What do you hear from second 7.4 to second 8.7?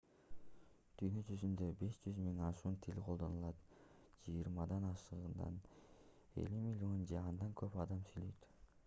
көп адам сүйлөйт